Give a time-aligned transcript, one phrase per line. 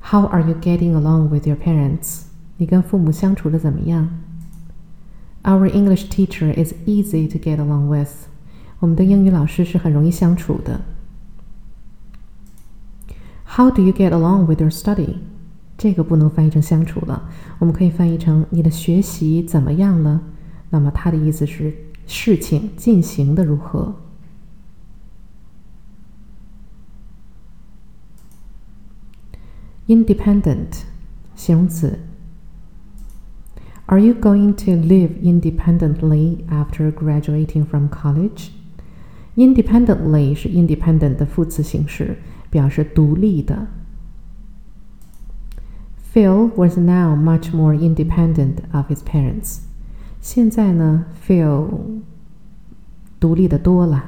[0.00, 2.24] How are you getting along with your parents?
[2.56, 4.08] 你跟父母相处的怎么样？
[5.42, 8.28] Our English teacher is easy to get along with.
[8.78, 10.80] 我们的英语老师是很容易相处的。
[13.56, 15.16] How do you get along with your study?
[15.76, 17.28] 这个不能翻译成相处了，
[17.58, 20.20] 我们可以翻译成你的学习怎么样了？
[20.70, 21.74] 那么它的意思是
[22.06, 23.96] 事情进行的如何？
[29.88, 30.82] Independent，
[31.34, 31.98] 形容词。
[33.86, 38.50] Are you going to live independently after graduating from college?
[39.36, 42.18] Independently 是 independent 的副词形式，
[42.49, 43.67] 表示独立的。
[46.13, 49.59] Phil was now much more independent of his parents.
[50.21, 51.67] 现在呢，Phil
[53.19, 54.03] 独立的多了。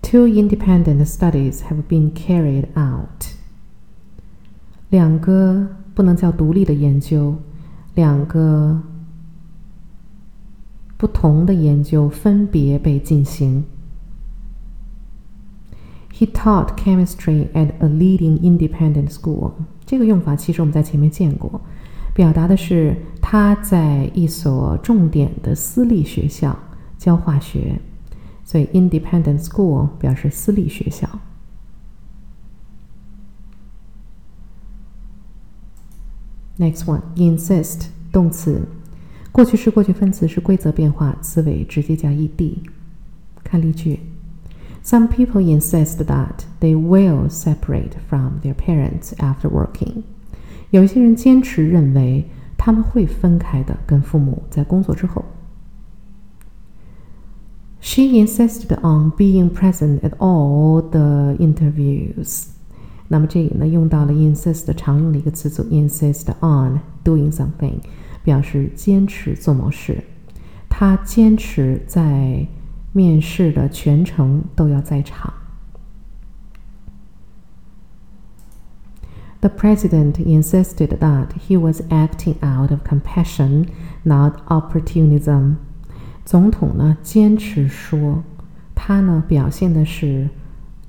[0.00, 3.34] Two independent studies have been carried out.
[4.88, 7.36] 两个不能叫独立的研究，
[7.94, 8.80] 两个
[10.96, 13.64] 不同的研究分别被进行。
[16.18, 19.52] He taught chemistry at a leading independent school.
[19.84, 21.60] 这个用法其实我们在前面见过，
[22.14, 26.58] 表达的是他在一所重点的私立学校
[26.96, 27.78] 教化学。
[28.44, 31.06] 所以，independent school 表示私立学校。
[36.58, 38.66] Next one, insist 动词，
[39.30, 42.56] 过去式、过去分词是规则变化，词尾直接加 ed。
[43.44, 44.00] 看例句
[44.85, 50.03] ：Some people insist that they will separate from their parents after working。
[50.71, 55.25] 有一些人坚持认为他们会分开的，跟父母在工作之后。
[57.83, 62.45] She insisted on being present at all the interviews。
[63.07, 67.79] 那么这里呢，用到了 insist 常用的一个词组 insist on doing something，
[68.23, 70.03] 表示坚持做某事。
[70.69, 72.47] 他坚持在
[72.95, 75.33] 面试的全程都要在场。
[79.39, 83.67] The president insisted that he was acting out of compassion,
[84.03, 85.55] not opportunism.
[86.23, 88.23] 总统呢坚持说，
[88.75, 90.29] 他呢表现的是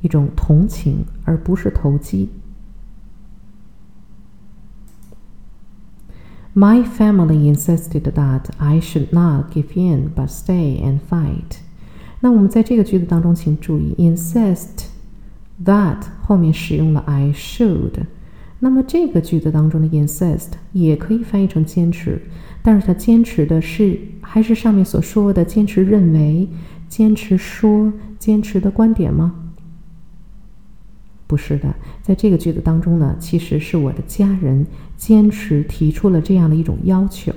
[0.03, 2.31] 一种同情，而不是投机。
[6.55, 11.61] My family insisted that I should not give in, but stay and fight。
[12.28, 14.88] 那我们在这个句子当中，请注意，insist
[15.64, 17.94] that 后面使用了 I should。
[18.60, 22.22] 那么这个句子当中的 insist 也可以翻译成坚持。
[22.62, 26.50] 但是他坚持的是，还是上面所说的坚持认为、
[26.90, 29.34] 坚持说、坚持的观点吗？
[31.28, 37.32] 不是的，在这个句子当中呢，其实是我的家人坚持提出了这样的一种要求，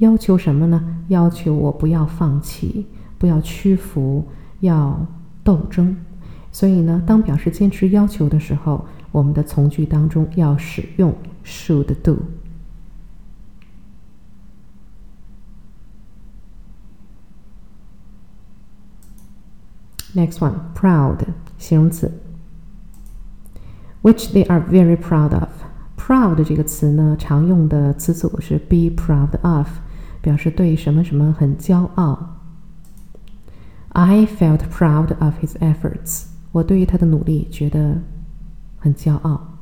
[0.00, 0.98] 要求什么呢？
[1.08, 2.84] 要求我不要放弃，
[3.18, 4.24] 不要屈服，
[4.60, 5.06] 要
[5.42, 5.96] 斗争。
[6.52, 11.14] 所以呢，当表示坚持要求的时候，我们的从句当中要使用
[11.44, 12.18] should do。
[20.14, 21.18] Next one, proud
[21.58, 22.10] 形容词
[24.02, 25.50] ，which they are very proud of。
[25.98, 29.68] proud 这个词呢，常用的词组是 be proud of，
[30.22, 32.35] 表示对什么什么很骄傲。
[33.95, 36.25] I felt proud of his efforts。
[36.51, 38.01] 我对于他的努力觉得
[38.77, 39.57] 很骄傲。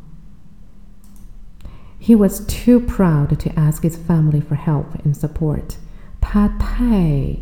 [1.99, 5.75] He was too proud to ask his family for help and support。
[6.21, 7.37] 他太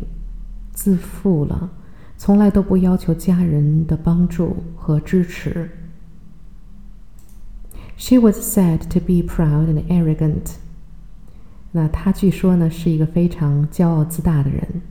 [0.72, 1.70] 自负了。
[2.18, 5.70] 从来都不要求家人的帮助和支持。
[7.96, 10.56] She was said to be proud and arrogant。
[11.70, 14.82] 那她据说呢是一个非常骄傲自大的人。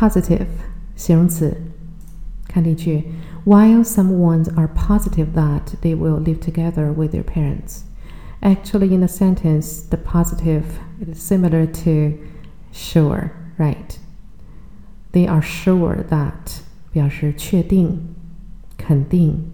[0.00, 0.46] Positive
[0.94, 1.56] 形容词，
[2.46, 3.04] 看例句：
[3.44, 9.82] While some ones are positive that they will live together with their parents。Actually, in the sentence,
[9.88, 10.64] the positive
[11.00, 12.18] is similar to
[12.72, 13.98] sure, right?
[15.12, 16.60] They are sure that
[16.92, 18.14] 表示确定、
[18.76, 19.50] 肯定。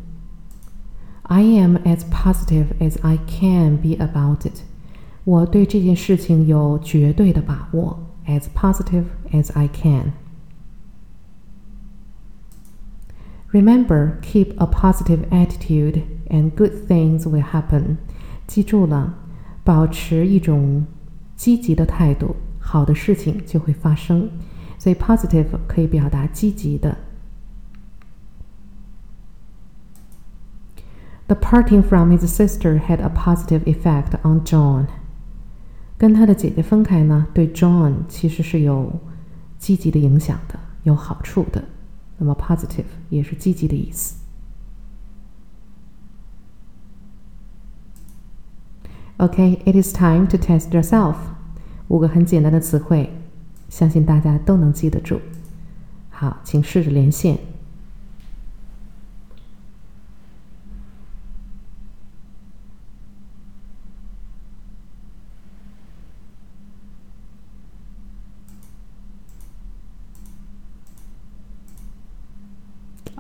[1.23, 4.63] I am as positive as I can be about it.
[5.25, 10.13] 我对这件事情有绝对的把握，as positive as I can.
[13.57, 17.99] Remember, keep a positive attitude and good things will happen.
[18.47, 19.15] 记住了，
[19.63, 20.87] 保持一种
[21.37, 24.31] 积极的态度，好的事情就会发生。
[24.79, 26.97] 所以，positive 可以表达积极的。
[31.27, 34.87] The parting from his sister had a positive effect on John。
[35.97, 39.01] 跟他的姐姐分开呢，对 John 其实是有
[39.59, 41.63] 积极的影响的，有好处的。
[42.18, 44.16] 那么，positive 也是积极的意思。
[49.18, 51.16] Okay, it is time to test yourself.
[51.88, 53.12] 五个很简单的词汇，
[53.70, 55.20] 相信大家都能记得住。
[56.10, 57.40] 好，请试着连线。